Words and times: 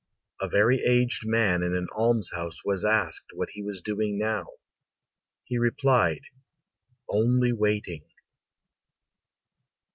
[A 0.41 0.47
very 0.49 0.79
aged 0.83 1.27
man 1.27 1.61
in 1.61 1.75
an 1.75 1.85
almshouse 1.95 2.65
was 2.65 2.83
asked 2.83 3.27
what 3.35 3.49
he 3.51 3.61
was 3.61 3.83
doing 3.83 4.17
now. 4.17 4.47
He 5.43 5.59
replied, 5.59 6.23
"Only 7.07 7.53
waiting." 7.53 8.05